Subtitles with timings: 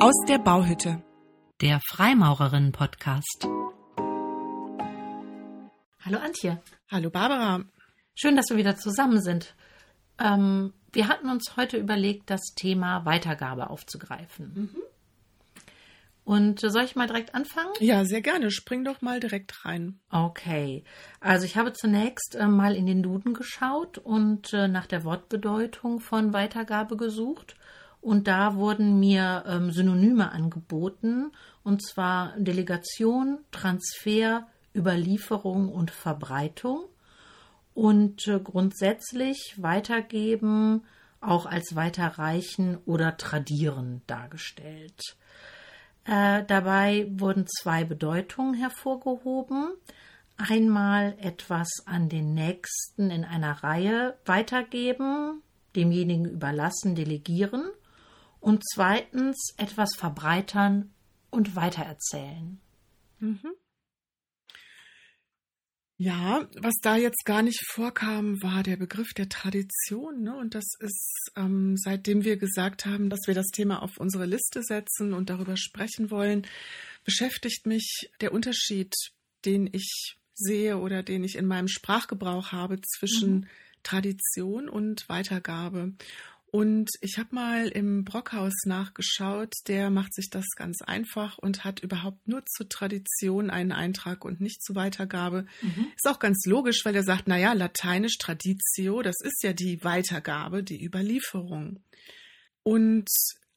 [0.00, 1.02] Aus der Bauhütte.
[1.60, 3.48] Der Freimaurerinnen-Podcast.
[6.04, 6.62] Hallo Antje.
[6.88, 7.64] Hallo Barbara.
[8.14, 9.56] Schön, dass wir wieder zusammen sind.
[10.20, 14.70] Ähm, wir hatten uns heute überlegt, das Thema Weitergabe aufzugreifen.
[14.72, 14.82] Mhm.
[16.22, 17.72] Und soll ich mal direkt anfangen?
[17.80, 18.52] Ja, sehr gerne.
[18.52, 19.98] Spring doch mal direkt rein.
[20.10, 20.84] Okay.
[21.18, 25.98] Also ich habe zunächst äh, mal in den Duden geschaut und äh, nach der Wortbedeutung
[25.98, 27.56] von Weitergabe gesucht.
[28.08, 31.30] Und da wurden mir ähm, Synonyme angeboten,
[31.62, 36.86] und zwar Delegation, Transfer, Überlieferung und Verbreitung.
[37.74, 40.84] Und äh, grundsätzlich weitergeben,
[41.20, 45.18] auch als weiterreichen oder tradieren dargestellt.
[46.06, 49.68] Äh, dabei wurden zwei Bedeutungen hervorgehoben.
[50.38, 55.42] Einmal etwas an den Nächsten in einer Reihe weitergeben,
[55.76, 57.68] demjenigen überlassen, delegieren
[58.48, 60.90] und zweitens etwas verbreitern
[61.30, 62.58] und weitererzählen.
[63.18, 63.52] Mhm.
[65.98, 70.22] Ja, was da jetzt gar nicht vorkam, war der Begriff der Tradition.
[70.22, 70.34] Ne?
[70.34, 74.62] Und das ist, ähm, seitdem wir gesagt haben, dass wir das Thema auf unsere Liste
[74.62, 76.46] setzen und darüber sprechen wollen,
[77.04, 78.94] beschäftigt mich der Unterschied,
[79.44, 83.46] den ich sehe oder den ich in meinem Sprachgebrauch habe zwischen mhm.
[83.82, 85.92] Tradition und Weitergabe.
[86.50, 91.80] Und ich habe mal im Brockhaus nachgeschaut, der macht sich das ganz einfach und hat
[91.80, 95.44] überhaupt nur zur Tradition einen Eintrag und nicht zur Weitergabe.
[95.60, 95.88] Mhm.
[95.94, 100.62] Ist auch ganz logisch, weil er sagt, naja, lateinisch Traditio, das ist ja die Weitergabe,
[100.62, 101.82] die Überlieferung.
[102.62, 103.10] Und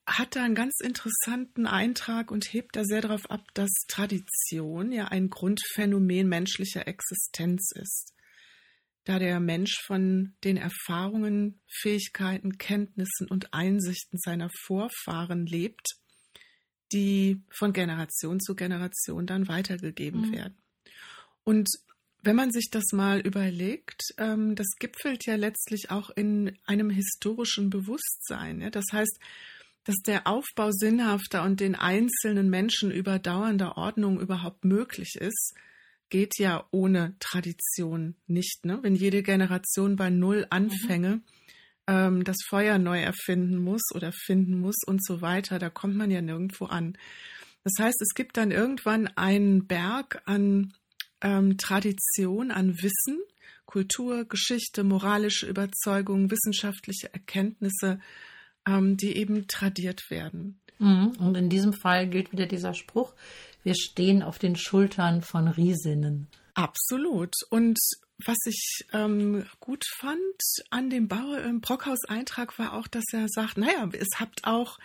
[0.06, 5.06] hat da einen ganz interessanten Eintrag und hebt da sehr darauf ab, dass Tradition ja
[5.06, 8.12] ein Grundphänomen menschlicher Existenz ist
[9.04, 15.96] da der Mensch von den Erfahrungen, Fähigkeiten, Kenntnissen und Einsichten seiner Vorfahren lebt,
[16.92, 20.32] die von Generation zu Generation dann weitergegeben mhm.
[20.32, 20.56] werden.
[21.44, 21.68] Und
[22.22, 27.68] wenn man sich das mal überlegt, ähm, das gipfelt ja letztlich auch in einem historischen
[27.68, 28.60] Bewusstsein.
[28.60, 28.70] Ja?
[28.70, 29.18] Das heißt,
[29.84, 35.54] dass der Aufbau sinnhafter und den einzelnen Menschen überdauernder Ordnung überhaupt möglich ist,
[36.12, 38.66] geht ja ohne Tradition nicht.
[38.66, 38.78] Ne?
[38.82, 41.22] Wenn jede Generation bei Null anfänge, mhm.
[41.86, 46.10] ähm, das Feuer neu erfinden muss oder finden muss und so weiter, da kommt man
[46.10, 46.98] ja nirgendwo an.
[47.64, 50.74] Das heißt, es gibt dann irgendwann einen Berg an
[51.22, 53.18] ähm, Tradition, an Wissen,
[53.64, 58.00] Kultur, Geschichte, moralische Überzeugungen, wissenschaftliche Erkenntnisse,
[58.68, 60.60] ähm, die eben tradiert werden.
[60.78, 61.12] Mhm.
[61.18, 63.14] Und in diesem Fall gilt wieder dieser Spruch,
[63.62, 66.28] wir stehen auf den Schultern von Riesinnen.
[66.54, 67.34] Absolut.
[67.50, 67.78] Und
[68.24, 70.40] was ich ähm, gut fand
[70.70, 71.08] an dem
[71.44, 74.78] im Brockhaus-Eintrag war auch, dass er sagt, naja, es habt auch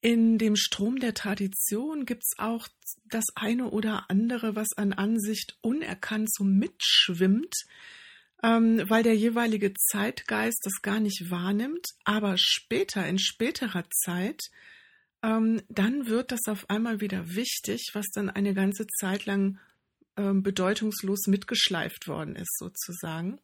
[0.00, 2.68] in dem Strom der Tradition gibt es auch
[3.10, 7.54] das eine oder andere, was an Ansicht unerkannt so mitschwimmt,
[8.44, 14.40] ähm, weil der jeweilige Zeitgeist das gar nicht wahrnimmt, aber später, in späterer Zeit,
[15.22, 19.58] ähm, dann wird das auf einmal wieder wichtig, was dann eine ganze Zeit lang
[20.16, 23.38] ähm, bedeutungslos mitgeschleift worden ist, sozusagen.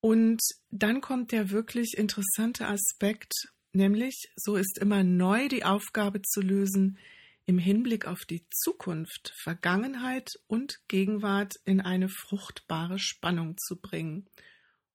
[0.00, 0.40] Und
[0.70, 3.32] dann kommt der wirklich interessante Aspekt,
[3.72, 6.98] nämlich so ist immer neu die Aufgabe zu lösen,
[7.46, 14.26] im Hinblick auf die Zukunft, Vergangenheit und Gegenwart in eine fruchtbare Spannung zu bringen.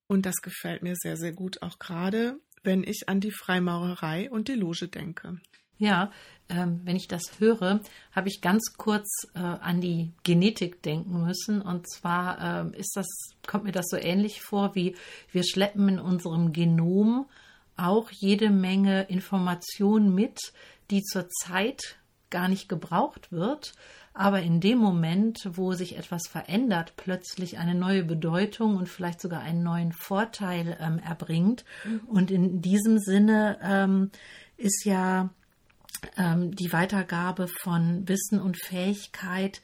[0.07, 4.47] Und das gefällt mir sehr, sehr gut, auch gerade wenn ich an die Freimaurerei und
[4.47, 5.39] die Loge denke.
[5.77, 6.11] Ja,
[6.47, 7.81] ähm, wenn ich das höre,
[8.11, 11.61] habe ich ganz kurz äh, an die Genetik denken müssen.
[11.61, 13.07] Und zwar äh, ist das,
[13.47, 14.95] kommt mir das so ähnlich vor, wie
[15.31, 17.25] wir schleppen in unserem Genom
[17.77, 20.53] auch jede Menge Information mit,
[20.91, 21.97] die zurzeit
[22.29, 23.73] gar nicht gebraucht wird,
[24.13, 29.41] aber in dem Moment, wo sich etwas verändert, plötzlich eine neue Bedeutung und vielleicht sogar
[29.41, 31.65] einen neuen Vorteil ähm, erbringt.
[31.83, 31.99] Mhm.
[32.07, 34.11] Und in diesem Sinne ähm,
[34.57, 35.29] ist ja ähm,
[36.17, 39.61] die Weitergabe von Wissen und Fähigkeit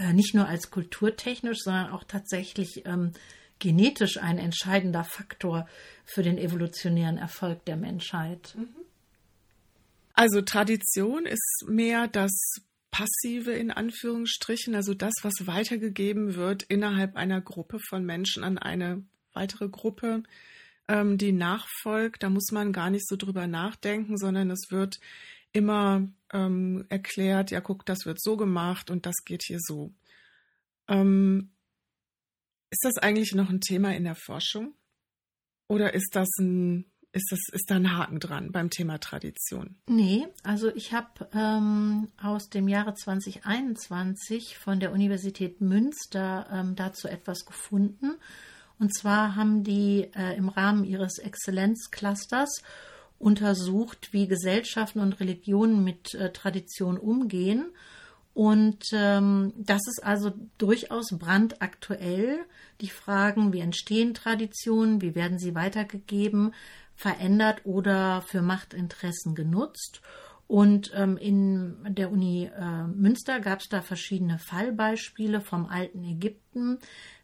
[0.00, 3.12] äh, nicht nur als kulturtechnisch, sondern auch tatsächlich ähm,
[3.58, 5.68] genetisch ein entscheidender Faktor
[6.04, 8.54] für den evolutionären Erfolg der Menschheit.
[8.56, 8.68] Mhm.
[10.14, 12.30] Also Tradition ist mehr das
[12.90, 19.04] Passive in Anführungsstrichen, also das, was weitergegeben wird innerhalb einer Gruppe von Menschen an eine
[19.32, 20.22] weitere Gruppe,
[20.88, 22.22] ähm, die nachfolgt.
[22.22, 24.98] Da muss man gar nicht so drüber nachdenken, sondern es wird
[25.52, 29.92] immer ähm, erklärt, ja, guck, das wird so gemacht und das geht hier so.
[30.88, 31.52] Ähm,
[32.70, 34.74] ist das eigentlich noch ein Thema in der Forschung?
[35.68, 39.76] Oder ist das ein ist, das, ist da ein Haken dran beim Thema Tradition?
[39.88, 47.08] Nee, also ich habe ähm, aus dem Jahre 2021 von der Universität Münster ähm, dazu
[47.08, 48.16] etwas gefunden.
[48.78, 52.62] Und zwar haben die äh, im Rahmen ihres Exzellenzclusters
[53.20, 57.66] untersucht, wie Gesellschaften und Religionen mit äh, Tradition umgehen.
[58.32, 62.40] Und ähm, das ist also durchaus brandaktuell.
[62.80, 66.54] Die Fragen, wie entstehen Traditionen, wie werden sie weitergegeben,
[66.94, 70.00] verändert oder für Machtinteressen genutzt.
[70.50, 76.80] Und ähm, in der Uni äh, Münster gab es da verschiedene Fallbeispiele vom alten Ägypten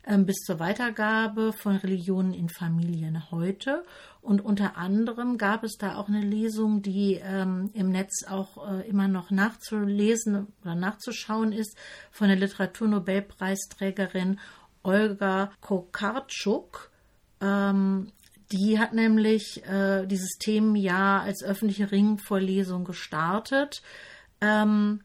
[0.07, 3.83] ähm, bis zur Weitergabe von Religionen in Familien heute.
[4.23, 8.89] Und unter anderem gab es da auch eine Lesung, die ähm, im Netz auch äh,
[8.89, 11.77] immer noch nachzulesen oder nachzuschauen ist,
[12.13, 14.39] von der Literaturnobelpreisträgerin
[14.85, 16.93] Olga Kokarczuk.
[17.41, 18.13] Ähm,
[18.53, 23.83] die hat nämlich äh, dieses Themenjahr als öffentliche Ringvorlesung gestartet.
[24.41, 25.01] Ähm,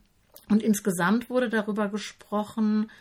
[0.49, 2.91] und insgesamt wurde darüber gesprochen,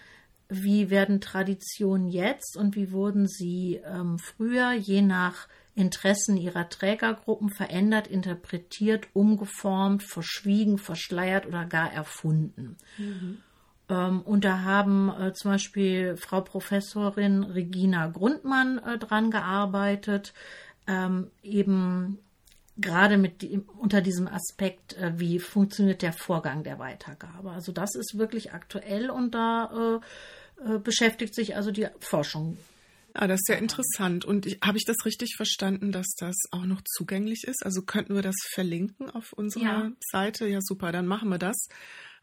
[0.49, 7.51] wie werden Traditionen jetzt und wie wurden sie ähm, früher je nach Interessen ihrer Trägergruppen
[7.51, 12.77] verändert, interpretiert, umgeformt, verschwiegen, verschleiert oder gar erfunden.
[12.99, 13.39] Mhm.
[13.91, 20.33] Ähm, und da haben äh, zum Beispiel Frau Professorin Regina Grundmann äh, dran gearbeitet,
[20.87, 22.19] ähm, eben
[22.79, 23.47] gerade mit
[23.79, 27.51] unter diesem Aspekt, äh, wie funktioniert der Vorgang der Weitergabe.
[27.51, 30.01] Also das ist wirklich aktuell und da
[30.65, 32.57] äh, äh, beschäftigt sich also die Forschung
[33.13, 34.25] Ah, das ist ja interessant.
[34.25, 37.65] Und habe ich das richtig verstanden, dass das auch noch zugänglich ist?
[37.65, 39.93] Also könnten wir das verlinken auf unserer ja.
[40.13, 40.47] Seite?
[40.47, 41.69] Ja, super, dann machen wir das.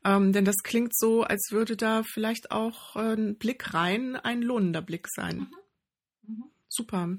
[0.03, 4.41] Ähm, denn das klingt so, als würde da vielleicht auch äh, ein Blick rein ein
[4.41, 5.37] lohnender Blick sein.
[5.37, 6.35] Mhm.
[6.35, 6.43] Mhm.
[6.69, 7.17] Super.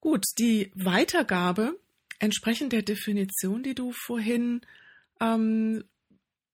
[0.00, 1.78] Gut, die Weitergabe
[2.18, 4.60] entsprechend der Definition, die du vorhin
[5.20, 5.84] ähm,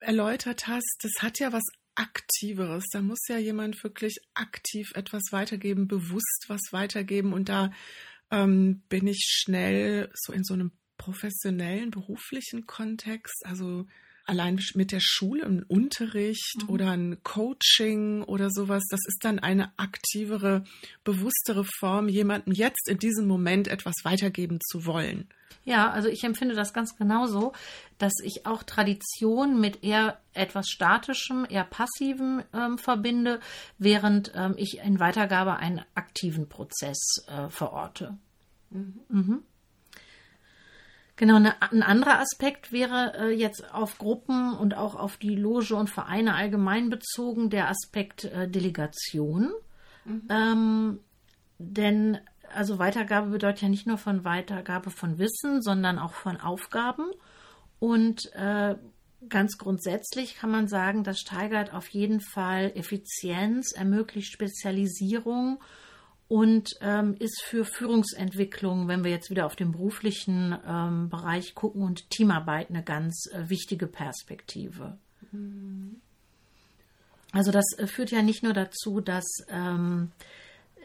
[0.00, 1.64] erläutert hast, das hat ja was
[1.96, 2.84] Aktiveres.
[2.92, 7.32] Da muss ja jemand wirklich aktiv etwas weitergeben, bewusst was weitergeben.
[7.32, 7.70] Und da
[8.30, 13.86] ähm, bin ich schnell so in so einem professionellen, beruflichen Kontext, also
[14.24, 16.68] allein mit der Schule, im Unterricht mhm.
[16.68, 20.64] oder ein Coaching oder sowas, das ist dann eine aktivere,
[21.04, 25.28] bewusstere Form, jemandem jetzt in diesem Moment etwas weitergeben zu wollen.
[25.64, 27.52] Ja, also ich empfinde das ganz genauso,
[27.98, 33.40] dass ich auch Tradition mit eher etwas Statischem, eher Passivem ähm, verbinde,
[33.78, 38.18] während ähm, ich in Weitergabe einen aktiven Prozess äh, verorte.
[38.70, 39.00] Mhm.
[39.08, 39.42] Mhm.
[41.16, 45.76] Genau, ne, ein anderer Aspekt wäre äh, jetzt auf Gruppen und auch auf die Loge
[45.76, 49.52] und Vereine allgemein bezogen der Aspekt äh, Delegation.
[50.04, 50.22] Mhm.
[50.28, 51.00] Ähm,
[51.58, 52.18] denn
[52.52, 57.06] also Weitergabe bedeutet ja nicht nur von Weitergabe von Wissen, sondern auch von Aufgaben.
[57.78, 58.74] Und äh,
[59.28, 65.60] ganz grundsätzlich kann man sagen, das steigert auf jeden Fall Effizienz, ermöglicht Spezialisierung
[66.28, 71.82] und ähm, ist für Führungsentwicklung, wenn wir jetzt wieder auf den beruflichen ähm, Bereich gucken
[71.82, 74.96] und Teamarbeit eine ganz äh, wichtige Perspektive.
[75.32, 76.00] Mhm.
[77.32, 80.12] Also das äh, führt ja nicht nur dazu, dass ähm,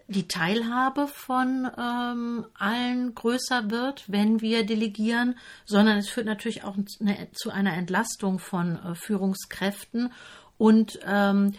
[0.08, 6.76] die Teilhabe von ähm, allen größer wird, wenn wir delegieren, sondern es führt natürlich auch
[7.00, 10.12] eine, zu einer Entlastung von äh, Führungskräften
[10.58, 11.54] und ähm,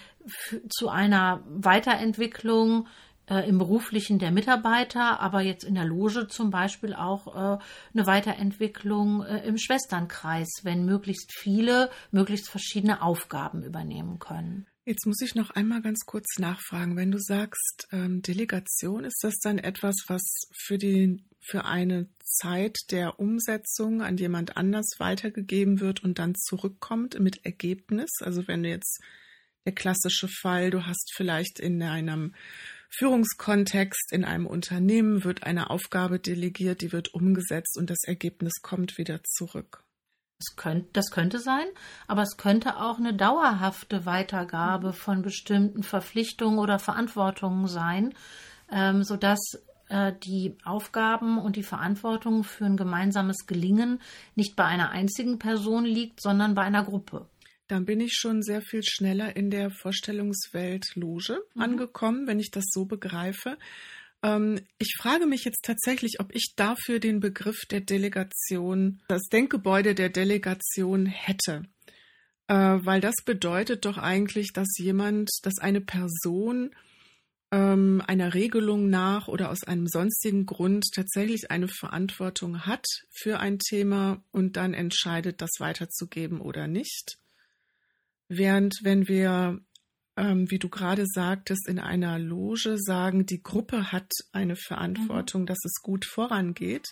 [0.68, 2.88] zu einer Weiterentwicklung
[3.30, 7.58] äh, im beruflichen der Mitarbeiter, aber jetzt in der Loge zum Beispiel auch äh,
[7.94, 14.66] eine Weiterentwicklung äh, im Schwesternkreis, wenn möglichst viele, möglichst verschiedene Aufgaben übernehmen können.
[14.84, 16.96] Jetzt muss ich noch einmal ganz kurz nachfragen.
[16.96, 20.22] Wenn du sagst ähm, Delegation, ist das dann etwas, was
[20.52, 27.18] für die für eine Zeit der Umsetzung an jemand anders weitergegeben wird und dann zurückkommt
[27.20, 28.10] mit Ergebnis?
[28.20, 29.00] Also wenn du jetzt
[29.64, 32.34] der klassische Fall, du hast vielleicht in einem
[32.90, 38.98] Führungskontext in einem Unternehmen wird eine Aufgabe delegiert, die wird umgesetzt und das Ergebnis kommt
[38.98, 39.84] wieder zurück.
[40.38, 41.66] Das könnte, das könnte sein,
[42.06, 48.14] aber es könnte auch eine dauerhafte Weitergabe von bestimmten Verpflichtungen oder Verantwortungen sein,
[48.72, 49.38] ähm, sodass
[49.90, 54.00] äh, die Aufgaben und die Verantwortung für ein gemeinsames Gelingen
[54.34, 57.26] nicht bei einer einzigen Person liegt, sondern bei einer Gruppe.
[57.70, 61.62] Dann bin ich schon sehr viel schneller in der Vorstellungswelt Loge mhm.
[61.62, 63.58] angekommen, wenn ich das so begreife.
[64.24, 69.94] Ähm, ich frage mich jetzt tatsächlich, ob ich dafür den Begriff der Delegation, das Denkgebäude
[69.94, 71.62] der Delegation hätte.
[72.48, 76.74] Äh, weil das bedeutet doch eigentlich, dass jemand, dass eine Person
[77.52, 83.60] ähm, einer Regelung nach oder aus einem sonstigen Grund tatsächlich eine Verantwortung hat für ein
[83.60, 87.19] Thema und dann entscheidet, das weiterzugeben oder nicht.
[88.32, 89.58] Während wenn wir,
[90.16, 95.46] ähm, wie du gerade sagtest, in einer Loge sagen, die Gruppe hat eine Verantwortung, mhm.
[95.46, 96.86] dass es gut vorangeht,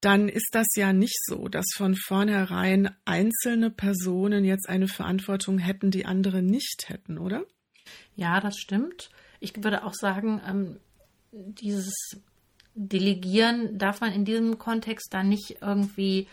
[0.00, 5.92] dann ist das ja nicht so, dass von vornherein einzelne Personen jetzt eine Verantwortung hätten,
[5.92, 7.44] die andere nicht hätten, oder?
[8.16, 9.10] Ja, das stimmt.
[9.38, 10.80] Ich würde auch sagen, ähm,
[11.30, 11.94] dieses
[12.74, 16.26] Delegieren darf man in diesem Kontext dann nicht irgendwie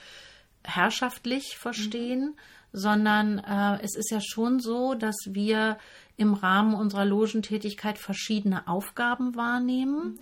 [0.64, 2.40] herrschaftlich verstehen, mhm.
[2.72, 5.78] Sondern äh, es ist ja schon so, dass wir
[6.18, 10.20] im Rahmen unserer Logentätigkeit verschiedene Aufgaben wahrnehmen.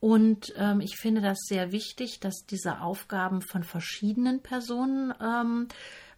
[0.00, 5.68] Und ähm, ich finde das sehr wichtig, dass diese Aufgaben von verschiedenen Personen ähm,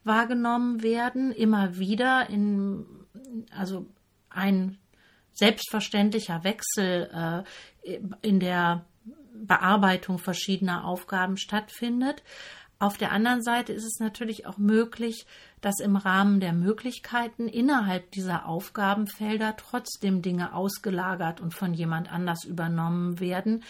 [0.05, 2.87] wahrgenommen werden, immer wieder in,
[3.57, 3.87] also
[4.31, 4.79] ein
[5.33, 7.45] selbstverständlicher Wechsel
[7.85, 8.85] äh, in der
[9.35, 12.23] Bearbeitung verschiedener Aufgaben stattfindet.
[12.81, 15.27] Auf der anderen Seite ist es natürlich auch möglich,
[15.61, 22.45] dass im Rahmen der Möglichkeiten innerhalb dieser Aufgabenfelder trotzdem Dinge ausgelagert und von jemand anders
[22.45, 23.65] übernommen werden,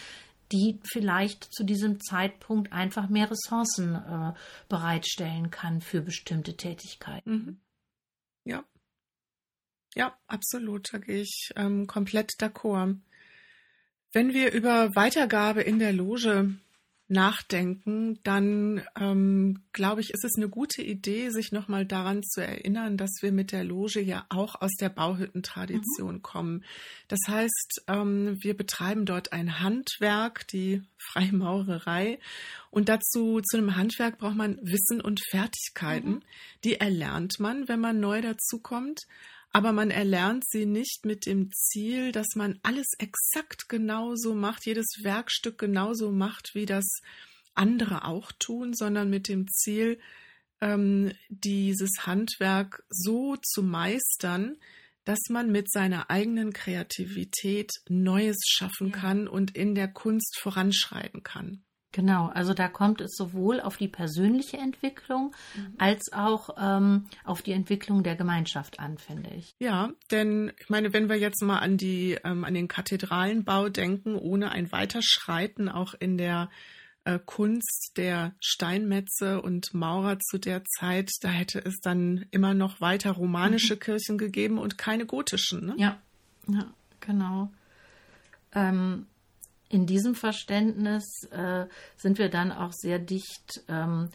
[0.51, 4.33] die vielleicht zu diesem Zeitpunkt einfach mehr Ressourcen äh,
[4.67, 7.31] bereitstellen kann für bestimmte Tätigkeiten.
[7.31, 7.59] Mhm.
[8.45, 8.63] Ja,
[9.95, 10.93] ja, absolut.
[10.93, 12.97] Da gehe ich ähm, komplett d'accord.
[14.11, 16.55] Wenn wir über Weitergabe in der Loge
[17.09, 22.97] nachdenken, dann ähm, glaube ich, ist es eine gute Idee, sich nochmal daran zu erinnern,
[22.97, 26.21] dass wir mit der Loge ja auch aus der Bauhüttentradition mhm.
[26.21, 26.63] kommen.
[27.07, 32.19] Das heißt, ähm, wir betreiben dort ein Handwerk, die Freimaurerei.
[32.69, 36.11] Und dazu, zu einem Handwerk braucht man Wissen und Fertigkeiten.
[36.11, 36.23] Mhm.
[36.63, 39.01] Die erlernt man, wenn man neu dazukommt
[39.51, 44.99] aber man erlernt sie nicht mit dem Ziel, dass man alles exakt genauso macht, jedes
[45.01, 46.85] Werkstück genauso macht, wie das
[47.55, 49.99] andere auch tun, sondern mit dem Ziel,
[50.61, 54.57] ähm, dieses Handwerk so zu meistern,
[55.03, 58.97] dass man mit seiner eigenen Kreativität Neues schaffen ja.
[58.97, 61.63] kann und in der Kunst voranschreiten kann.
[61.91, 65.73] Genau, also da kommt es sowohl auf die persönliche Entwicklung mhm.
[65.79, 69.55] als auch ähm, auf die Entwicklung der Gemeinschaft an, finde ich.
[69.57, 74.15] Ja, denn ich meine, wenn wir jetzt mal an die ähm, an den Kathedralenbau denken,
[74.15, 76.49] ohne ein Weiterschreiten auch in der
[77.05, 82.81] äh, Kunst der Steinmetze und Maurer zu der Zeit, da hätte es dann immer noch
[82.81, 83.79] weiter romanische mhm.
[83.79, 85.65] Kirchen gegeben und keine gotischen.
[85.65, 85.75] Ne?
[85.77, 85.97] Ja,
[86.47, 87.51] ja, genau.
[88.53, 89.07] Ähm,
[89.69, 94.09] in diesem Verständnis äh, sind wir dann auch sehr dicht ähm,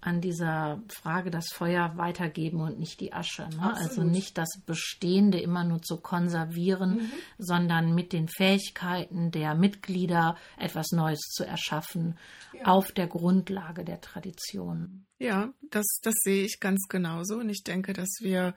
[0.00, 3.48] an dieser Frage das Feuer weitergeben und nicht die Asche.
[3.48, 3.74] Ne?
[3.74, 7.12] Also nicht das Bestehende immer nur zu konservieren, mhm.
[7.38, 12.16] sondern mit den Fähigkeiten der Mitglieder etwas Neues zu erschaffen
[12.52, 12.66] ja.
[12.66, 15.06] auf der Grundlage der Tradition.
[15.18, 17.38] Ja, das, das sehe ich ganz genauso.
[17.38, 18.54] Und ich denke, dass wir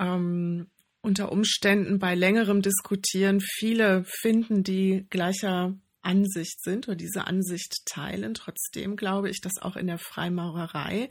[0.00, 0.66] ähm,
[1.02, 8.34] unter Umständen bei längerem Diskutieren viele finden, die gleicher Ansicht sind oder diese Ansicht teilen.
[8.34, 11.10] Trotzdem glaube ich, dass auch in der Freimaurerei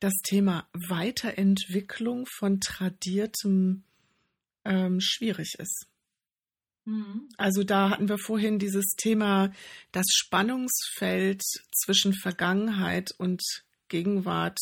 [0.00, 3.84] das Thema Weiterentwicklung von Tradiertem
[4.64, 5.86] ähm, schwierig ist.
[6.84, 7.28] Mhm.
[7.36, 9.52] Also da hatten wir vorhin dieses Thema,
[9.92, 13.42] das Spannungsfeld zwischen Vergangenheit und
[13.88, 14.58] Gegenwart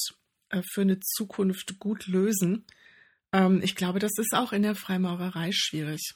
[0.51, 2.65] äh, für eine Zukunft gut lösen.
[3.33, 6.15] Ähm, ich glaube, das ist auch in der Freimaurerei schwierig.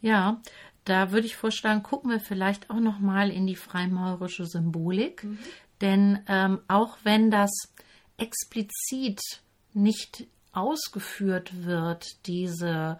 [0.00, 0.40] Ja,
[0.84, 5.38] da würde ich vorschlagen, gucken wir vielleicht auch noch mal in die freimaurerische Symbolik, mhm.
[5.80, 7.50] denn ähm, auch wenn das
[8.16, 9.20] explizit
[9.74, 12.98] nicht ausgeführt wird, diese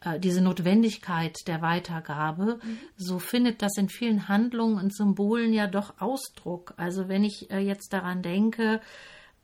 [0.00, 2.78] äh, diese Notwendigkeit der Weitergabe, mhm.
[2.96, 6.74] so findet das in vielen Handlungen und Symbolen ja doch Ausdruck.
[6.76, 8.80] Also wenn ich äh, jetzt daran denke,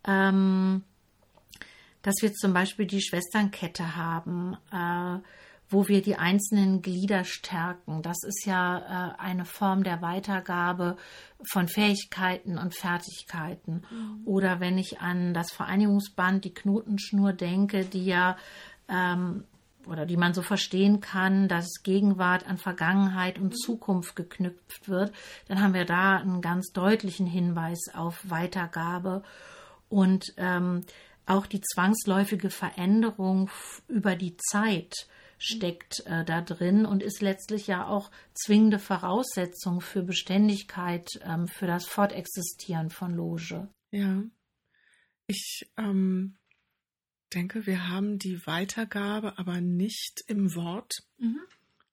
[0.07, 0.85] ähm,
[2.05, 5.19] dass wir zum Beispiel die Schwesternkette haben, äh,
[5.71, 8.03] wo wir die einzelnen Glieder stärken.
[8.03, 10.97] Das ist ja äh, eine Form der Weitergabe
[11.51, 13.83] von Fähigkeiten und Fertigkeiten.
[13.91, 14.21] Mhm.
[14.27, 18.37] Oder wenn ich an das Vereinigungsband, die Knotenschnur denke, die ja
[18.89, 19.45] ähm,
[19.87, 23.57] oder die man so verstehen kann, dass Gegenwart an Vergangenheit und mhm.
[23.57, 25.13] Zukunft geknüpft wird,
[25.49, 29.23] dann haben wir da einen ganz deutlichen Hinweis auf Weitergabe
[29.89, 30.85] und ähm,
[31.27, 33.51] auch die zwangsläufige Veränderung
[33.89, 40.03] über die Zeit steckt äh, da drin und ist letztlich ja auch zwingende Voraussetzung für
[40.03, 43.69] Beständigkeit, ähm, für das Fortexistieren von Loge.
[43.91, 44.23] Ja,
[45.27, 46.37] ich ähm,
[47.35, 50.93] denke, wir haben die Weitergabe aber nicht im Wort.
[51.19, 51.41] Mhm.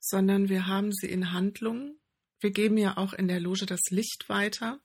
[0.03, 1.95] sondern wir haben sie in Handlung.
[2.39, 4.79] Wir geben ja auch in der Loge das Licht weiter.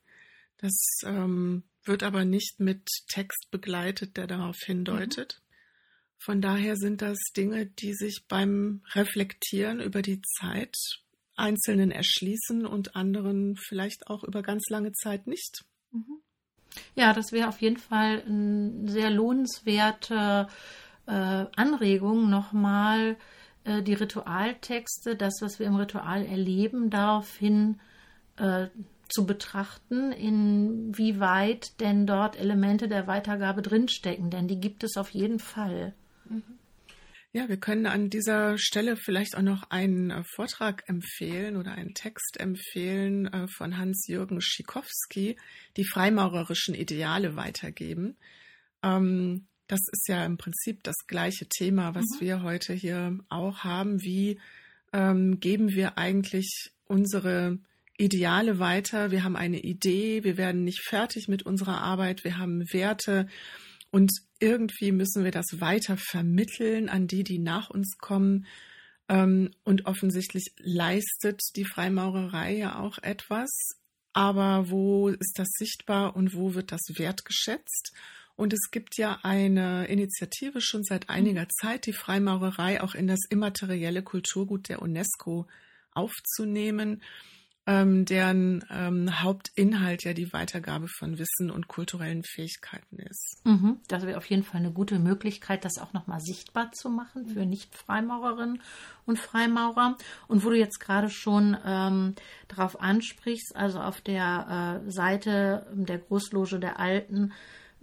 [0.59, 5.41] Das ähm, wird aber nicht mit Text begleitet, der darauf hindeutet.
[5.41, 5.47] Mhm.
[6.19, 10.77] Von daher sind das Dinge, die sich beim Reflektieren über die Zeit
[11.37, 15.65] Einzelnen erschließen und anderen vielleicht auch über ganz lange Zeit nicht.
[15.93, 16.21] Mhm.
[16.95, 20.49] Ja, das wäre auf jeden Fall eine sehr lohnenswerte
[21.07, 23.17] äh, Anregung, nochmal
[23.65, 27.81] äh, die Ritualtexte, das, was wir im Ritual erleben, daraufhin
[28.37, 28.69] äh,
[29.09, 35.39] zu betrachten, inwieweit denn dort Elemente der Weitergabe drinstecken, denn die gibt es auf jeden
[35.39, 35.95] Fall.
[36.29, 36.43] Mhm.
[37.33, 41.93] Ja, wir können an dieser Stelle vielleicht auch noch einen äh, Vortrag empfehlen oder einen
[41.93, 45.37] Text empfehlen äh, von Hans-Jürgen Schikowski,
[45.77, 48.17] die freimaurerischen Ideale weitergeben.
[48.83, 52.21] Ähm, das ist ja im Prinzip das gleiche Thema, was mhm.
[52.21, 54.01] wir heute hier auch haben.
[54.01, 54.41] Wie
[54.95, 57.59] ähm, geben wir eigentlich unsere
[57.99, 59.11] Ideale weiter?
[59.11, 63.27] Wir haben eine Idee, wir werden nicht fertig mit unserer Arbeit, wir haben Werte
[63.91, 68.47] und irgendwie müssen wir das weiter vermitteln an die, die nach uns kommen.
[69.09, 73.51] Ähm, und offensichtlich leistet die Freimaurerei ja auch etwas.
[74.13, 77.93] Aber wo ist das sichtbar und wo wird das wertgeschätzt?
[78.35, 83.21] Und es gibt ja eine Initiative schon seit einiger Zeit, die Freimaurerei auch in das
[83.31, 85.47] immaterielle Kulturgut der UNESCO
[85.93, 87.03] aufzunehmen
[87.67, 93.41] ähm, deren ähm, Hauptinhalt ja die Weitergabe von Wissen und kulturellen Fähigkeiten ist.
[93.45, 97.27] Mhm, das wäre auf jeden Fall eine gute Möglichkeit, das auch nochmal sichtbar zu machen
[97.27, 98.63] für Nicht-Freimaurerinnen
[99.05, 99.97] und Freimaurer.
[100.29, 102.15] Und wo du jetzt gerade schon ähm,
[102.49, 107.33] darauf ansprichst, also auf der äh, Seite der Großloge der Alten,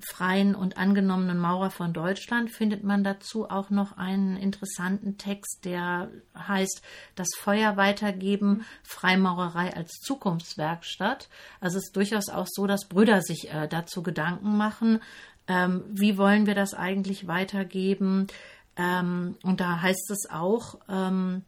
[0.05, 6.09] freien und angenommenen Maurer von Deutschland findet man dazu auch noch einen interessanten Text, der
[6.35, 6.81] heißt
[7.15, 11.29] Das Feuer weitergeben, Freimaurerei als Zukunftswerkstatt.
[11.59, 14.99] Also es ist durchaus auch so, dass Brüder sich äh, dazu Gedanken machen,
[15.47, 18.27] ähm, wie wollen wir das eigentlich weitergeben.
[18.75, 21.43] Ähm, und da heißt es auch, ähm,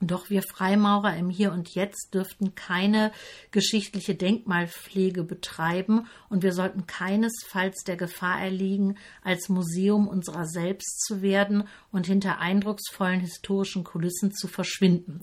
[0.00, 3.12] doch wir Freimaurer im Hier und Jetzt dürften keine
[3.50, 11.22] geschichtliche Denkmalpflege betreiben und wir sollten keinesfalls der Gefahr erliegen, als Museum unserer selbst zu
[11.22, 15.22] werden und hinter eindrucksvollen historischen Kulissen zu verschwinden.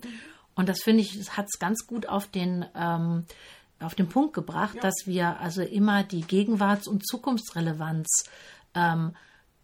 [0.55, 3.25] Und das finde ich, hat es ganz gut auf den ähm,
[3.79, 4.81] auf den Punkt gebracht, ja.
[4.81, 8.29] dass wir also immer die Gegenwarts- und Zukunftsrelevanz
[8.75, 9.13] ähm,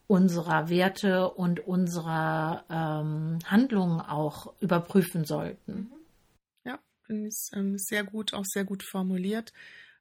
[0.09, 5.91] unserer Werte und unserer ähm, Handlungen auch überprüfen sollten.
[6.65, 9.53] Ja, finde ich ähm, sehr gut, auch sehr gut formuliert.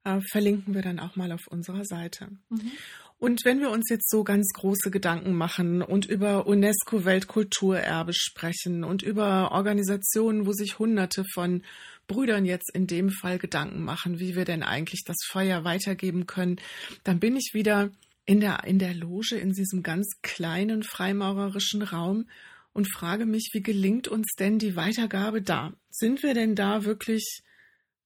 [0.05, 2.29] Äh, verlinken wir dann auch mal auf unserer Seite.
[2.49, 2.73] Mhm.
[3.19, 8.85] Und wenn wir uns jetzt so ganz große Gedanken machen und über UNESCO Weltkulturerbe sprechen
[8.85, 11.65] und über Organisationen, wo sich Hunderte von
[12.07, 16.57] Brüdern jetzt in dem Fall Gedanken machen, wie wir denn eigentlich das Feuer weitergeben können,
[17.05, 17.91] dann bin ich wieder
[18.29, 22.29] in der, in der Loge, in diesem ganz kleinen freimaurerischen Raum
[22.75, 25.73] und frage mich, wie gelingt uns denn die Weitergabe da?
[25.89, 27.41] Sind wir denn da wirklich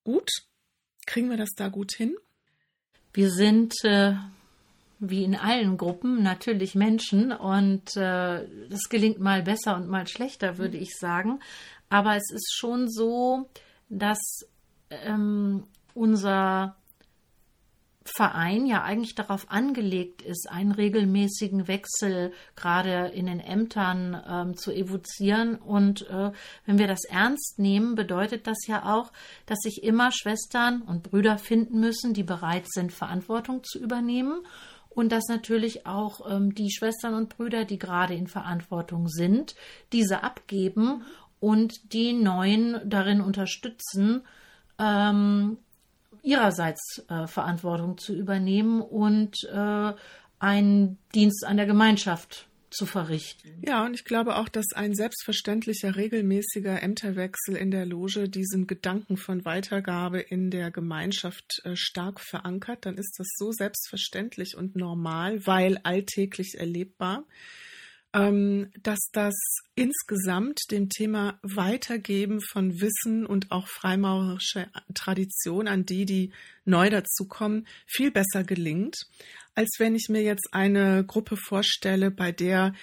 [0.04, 0.30] gut?
[1.06, 2.14] Kriegen wir das da gut hin?
[3.12, 4.14] Wir sind äh,
[5.00, 10.56] wie in allen Gruppen natürlich Menschen und äh, das gelingt mal besser und mal schlechter,
[10.56, 11.40] würde ich sagen.
[11.88, 13.50] Aber es ist schon so,
[13.88, 14.20] dass
[14.88, 16.76] ähm, unser
[18.04, 24.72] Verein ja eigentlich darauf angelegt ist, einen regelmäßigen Wechsel gerade in den Ämtern ähm, zu
[24.72, 25.56] evozieren.
[25.56, 26.32] Und äh,
[26.66, 29.12] wenn wir das ernst nehmen, bedeutet das ja auch,
[29.46, 34.44] dass sich immer Schwestern und Brüder finden müssen, die bereit sind, Verantwortung zu übernehmen.
[34.88, 39.54] Und dass natürlich auch ähm, die Schwestern und Brüder, die gerade in Verantwortung sind,
[39.92, 41.04] diese abgeben
[41.40, 44.22] und die Neuen darin unterstützen,
[44.78, 45.56] ähm,
[46.22, 49.92] ihrerseits äh, Verantwortung zu übernehmen und äh,
[50.38, 53.62] einen Dienst an der Gemeinschaft zu verrichten.
[53.66, 59.16] Ja, und ich glaube auch, dass ein selbstverständlicher, regelmäßiger Ämterwechsel in der Loge diesen Gedanken
[59.16, 62.86] von Weitergabe in der Gemeinschaft äh, stark verankert.
[62.86, 67.24] Dann ist das so selbstverständlich und normal, weil alltäglich erlebbar,
[68.12, 69.34] dass das
[69.74, 76.32] insgesamt dem Thema Weitergeben von Wissen und auch freimaurerische Tradition an die, die
[76.66, 79.06] neu dazukommen, viel besser gelingt,
[79.54, 82.74] als wenn ich mir jetzt eine Gruppe vorstelle, bei der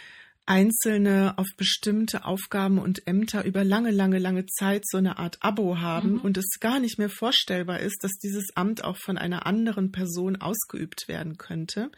[0.47, 5.77] Einzelne auf bestimmte Aufgaben und Ämter über lange, lange, lange Zeit so eine Art Abo
[5.77, 6.21] haben mhm.
[6.21, 10.37] und es gar nicht mehr vorstellbar ist, dass dieses Amt auch von einer anderen Person
[10.37, 11.91] ausgeübt werden könnte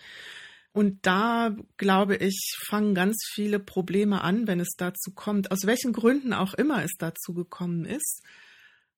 [0.74, 5.92] Und da, glaube ich, fangen ganz viele Probleme an, wenn es dazu kommt, aus welchen
[5.92, 8.24] Gründen auch immer es dazu gekommen ist,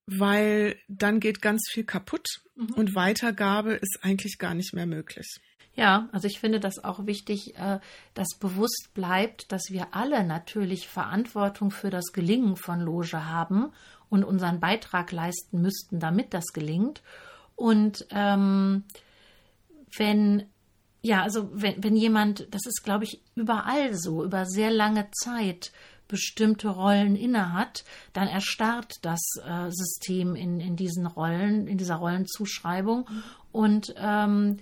[0.05, 2.73] weil dann geht ganz viel kaputt mhm.
[2.75, 5.39] und Weitergabe ist eigentlich gar nicht mehr möglich.
[5.75, 7.79] Ja, also ich finde das auch wichtig, äh,
[8.13, 13.71] dass bewusst bleibt, dass wir alle natürlich Verantwortung für das Gelingen von Loge haben
[14.09, 17.01] und unseren Beitrag leisten müssten, damit das gelingt.
[17.55, 18.83] Und ähm,
[19.97, 20.47] wenn
[21.03, 25.73] ja, also wenn, wenn jemand, das ist, glaube ich, überall so, über sehr lange Zeit
[26.07, 33.09] bestimmte Rollen innehat, dann erstarrt das äh, System in, in diesen Rollen, in dieser Rollenzuschreibung.
[33.51, 34.57] Und ähm,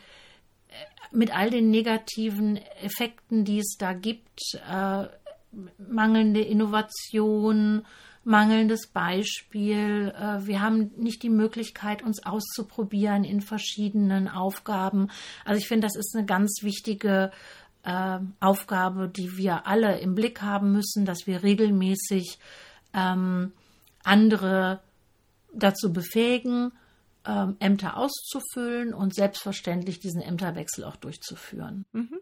[1.12, 5.06] mit all den negativen Effekten, die es da gibt, äh,
[5.78, 7.86] mangelnde Innovation,
[8.24, 10.14] mangelndes Beispiel.
[10.16, 15.10] Äh, wir haben nicht die Möglichkeit, uns auszuprobieren in verschiedenen Aufgaben.
[15.46, 17.32] Also ich finde, das ist eine ganz wichtige
[17.84, 22.40] äh, Aufgabe, die wir alle im Blick haben müssen, dass wir regelmäßig
[22.94, 23.54] ähm,
[24.04, 24.82] andere
[25.54, 26.72] dazu befähigen,
[27.26, 31.86] ähm, Ämter auszufüllen und selbstverständlich diesen Ämterwechsel auch durchzuführen.
[31.92, 32.20] Mhm.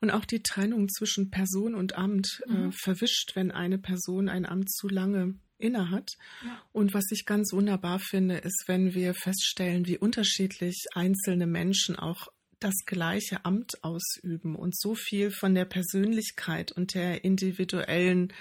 [0.00, 2.68] Und auch die Trennung zwischen Person und Amt äh, mhm.
[2.68, 6.12] äh, verwischt, wenn eine Person ein Amt zu lange innehat.
[6.44, 6.62] Ja.
[6.72, 12.28] Und was ich ganz wunderbar finde, ist, wenn wir feststellen, wie unterschiedlich einzelne Menschen auch
[12.58, 18.32] das gleiche Amt ausüben und so viel von der Persönlichkeit und der individuellen,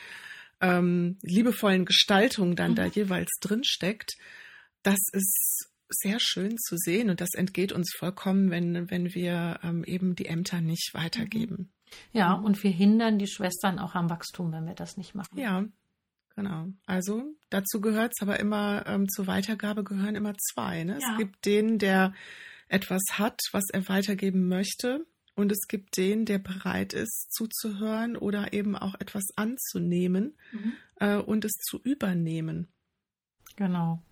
[0.62, 2.76] ähm, liebevollen Gestaltung dann mhm.
[2.76, 4.18] da jeweils drinsteckt.
[4.84, 9.84] Das ist sehr schön zu sehen und das entgeht uns vollkommen, wenn, wenn wir ähm,
[9.84, 11.72] eben die Ämter nicht weitergeben.
[12.12, 15.38] Ja, und wir hindern die Schwestern auch am Wachstum, wenn wir das nicht machen.
[15.38, 15.66] Ja,
[16.36, 16.68] genau.
[16.86, 20.84] Also dazu gehört es aber immer, ähm, zur Weitergabe gehören immer zwei.
[20.84, 21.00] Ne?
[21.02, 21.12] Ja.
[21.12, 22.14] Es gibt den, der
[22.68, 25.06] etwas hat, was er weitergeben möchte.
[25.36, 30.74] Und es gibt den, der bereit ist, zuzuhören oder eben auch etwas anzunehmen mhm.
[30.98, 32.68] äh, und es zu übernehmen.
[33.56, 34.04] Genau.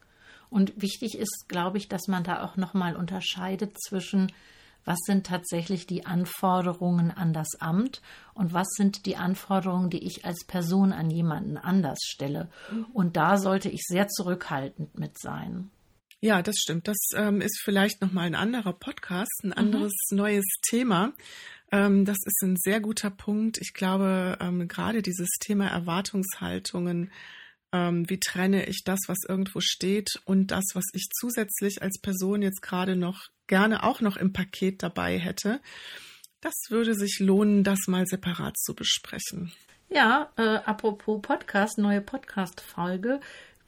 [0.49, 4.31] Und wichtig ist, glaube ich, dass man da auch nochmal unterscheidet zwischen,
[4.85, 8.01] was sind tatsächlich die Anforderungen an das Amt
[8.33, 12.49] und was sind die Anforderungen, die ich als Person an jemanden anders stelle.
[12.71, 12.85] Mhm.
[12.93, 15.69] Und da sollte ich sehr zurückhaltend mit sein.
[16.19, 16.87] Ja, das stimmt.
[16.87, 19.57] Das ähm, ist vielleicht nochmal ein anderer Podcast, ein mhm.
[19.57, 20.17] anderes mhm.
[20.17, 21.13] neues Thema.
[21.71, 23.57] Ähm, das ist ein sehr guter Punkt.
[23.59, 27.11] Ich glaube, ähm, gerade dieses Thema Erwartungshaltungen
[27.71, 32.41] ähm, wie trenne ich das, was irgendwo steht und das, was ich zusätzlich als Person
[32.41, 35.59] jetzt gerade noch gerne auch noch im Paket dabei hätte.
[36.41, 39.51] Das würde sich lohnen, das mal separat zu besprechen.
[39.89, 43.19] Ja, äh, apropos Podcast, neue Podcast-Folge.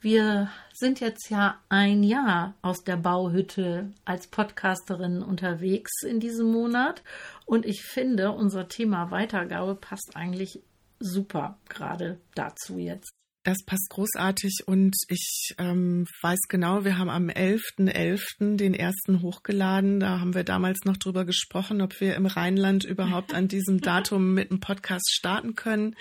[0.02, 7.02] Wir sind jetzt ja ein Jahr aus der Bauhütte als Podcasterin unterwegs in diesem Monat
[7.44, 10.62] und ich finde, unser Thema Weitergabe passt eigentlich
[11.00, 13.10] super gerade dazu jetzt.
[13.42, 17.88] Das passt großartig und ich ähm, weiß genau, wir haben am 11.11.
[17.88, 18.56] .11.
[18.56, 19.98] den ersten hochgeladen.
[19.98, 24.34] Da haben wir damals noch drüber gesprochen, ob wir im Rheinland überhaupt an diesem Datum
[24.34, 25.96] mit einem Podcast starten können.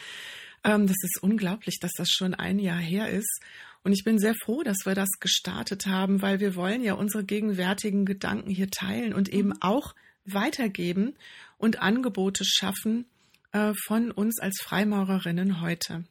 [0.65, 3.41] Ähm, das ist unglaublich, dass das schon ein Jahr her ist.
[3.83, 7.23] Und ich bin sehr froh, dass wir das gestartet haben, weil wir wollen ja unsere
[7.23, 9.61] gegenwärtigen Gedanken hier teilen und eben mhm.
[9.61, 11.15] auch weitergeben
[11.57, 13.05] und Angebote schaffen
[13.53, 16.03] äh, von uns als Freimaurerinnen heute.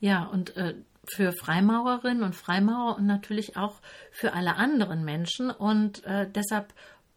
[0.00, 3.80] Ja, und äh, für Freimaurerinnen und Freimaurer und natürlich auch
[4.10, 5.50] für alle anderen Menschen.
[5.50, 6.72] Und äh, deshalb,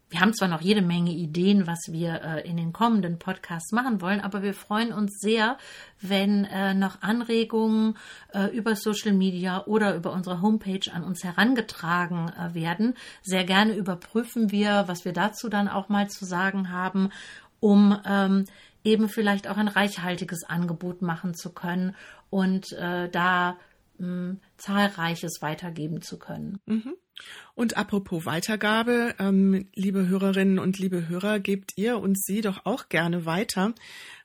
[0.10, 4.02] wir haben zwar noch jede Menge Ideen, was wir äh, in den kommenden Podcasts machen
[4.02, 5.58] wollen, aber wir freuen uns sehr,
[6.02, 7.98] wenn äh, noch Anregungen
[8.34, 12.96] äh, über Social Media oder über unsere Homepage an uns herangetragen äh, werden.
[13.22, 17.12] Sehr gerne überprüfen wir, was wir dazu dann auch mal zu sagen haben,
[17.60, 18.46] um ähm,
[18.86, 21.96] eben vielleicht auch ein reichhaltiges Angebot machen zu können
[22.30, 23.58] und äh, da
[23.98, 26.60] mh, hm, zahlreiches weitergeben zu können.
[26.66, 26.96] Mhm.
[27.56, 32.90] Und apropos Weitergabe, ähm, liebe Hörerinnen und liebe Hörer, gebt ihr und Sie doch auch
[32.90, 33.74] gerne weiter,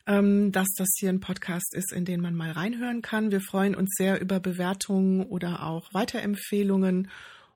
[0.06, 3.30] ähm, dass das hier ein Podcast ist, in den man mal reinhören kann.
[3.30, 7.08] Wir freuen uns sehr über Bewertungen oder auch Weiterempfehlungen.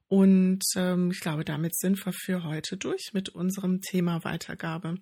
[0.06, 4.96] Und ähm, ich glaube, damit sind wir für heute durch mit unserem Thema Weitergabe.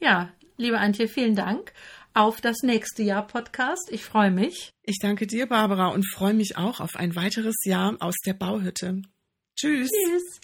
[0.00, 1.72] Ja, liebe Antje, vielen Dank.
[2.14, 3.90] Auf das nächste Jahr Podcast.
[3.92, 4.70] Ich freue mich.
[4.82, 9.02] Ich danke dir, Barbara, und freue mich auch auf ein weiteres Jahr aus der Bauhütte.
[9.56, 9.90] Tschüss.
[9.90, 10.40] Tschüss.